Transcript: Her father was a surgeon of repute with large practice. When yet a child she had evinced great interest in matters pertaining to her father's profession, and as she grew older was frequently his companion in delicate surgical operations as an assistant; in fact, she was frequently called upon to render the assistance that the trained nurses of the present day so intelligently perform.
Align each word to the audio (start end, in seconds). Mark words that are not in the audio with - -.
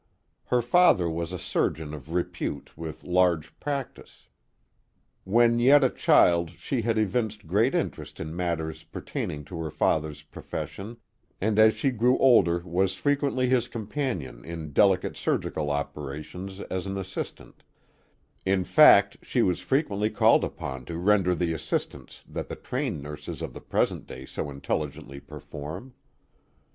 Her 0.45 0.63
father 0.63 1.07
was 1.07 1.31
a 1.31 1.37
surgeon 1.37 1.93
of 1.93 2.11
repute 2.11 2.75
with 2.75 3.03
large 3.03 3.59
practice. 3.59 4.27
When 5.25 5.59
yet 5.59 5.83
a 5.83 5.91
child 5.91 6.49
she 6.57 6.81
had 6.81 6.97
evinced 6.97 7.45
great 7.45 7.75
interest 7.75 8.19
in 8.19 8.35
matters 8.35 8.83
pertaining 8.83 9.45
to 9.45 9.61
her 9.61 9.69
father's 9.69 10.23
profession, 10.23 10.97
and 11.39 11.59
as 11.59 11.75
she 11.75 11.91
grew 11.91 12.17
older 12.17 12.63
was 12.65 12.95
frequently 12.95 13.47
his 13.47 13.67
companion 13.67 14.43
in 14.43 14.73
delicate 14.73 15.17
surgical 15.17 15.69
operations 15.69 16.61
as 16.61 16.87
an 16.87 16.97
assistant; 16.97 17.61
in 18.43 18.63
fact, 18.63 19.17
she 19.21 19.43
was 19.43 19.59
frequently 19.61 20.09
called 20.09 20.43
upon 20.43 20.83
to 20.85 20.97
render 20.97 21.35
the 21.35 21.53
assistance 21.53 22.23
that 22.27 22.47
the 22.47 22.55
trained 22.55 23.03
nurses 23.03 23.39
of 23.39 23.53
the 23.53 23.61
present 23.61 24.07
day 24.07 24.25
so 24.25 24.49
intelligently 24.49 25.19
perform. 25.19 25.93